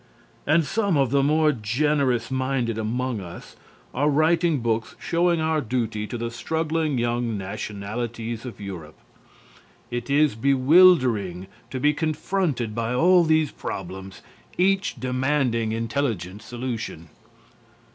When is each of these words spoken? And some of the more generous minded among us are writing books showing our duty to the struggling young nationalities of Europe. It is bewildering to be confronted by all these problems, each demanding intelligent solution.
And 0.47 0.65
some 0.65 0.97
of 0.97 1.11
the 1.11 1.21
more 1.21 1.51
generous 1.51 2.31
minded 2.31 2.79
among 2.79 3.19
us 3.21 3.55
are 3.93 4.09
writing 4.09 4.59
books 4.59 4.95
showing 4.99 5.39
our 5.39 5.61
duty 5.61 6.07
to 6.07 6.17
the 6.17 6.31
struggling 6.31 6.97
young 6.97 7.37
nationalities 7.37 8.43
of 8.43 8.59
Europe. 8.59 8.97
It 9.91 10.09
is 10.09 10.33
bewildering 10.33 11.45
to 11.69 11.79
be 11.79 11.93
confronted 11.93 12.73
by 12.73 12.95
all 12.95 13.23
these 13.23 13.51
problems, 13.51 14.23
each 14.57 14.95
demanding 14.99 15.71
intelligent 15.71 16.41
solution. 16.41 17.09